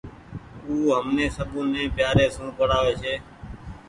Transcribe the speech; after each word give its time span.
او 0.67 0.75
همني 0.95 1.27
سبوني 1.37 1.83
پيآري 1.95 2.25
سون 2.35 2.47
پڙآوي 2.57 2.93
ڇي۔ 3.01 3.15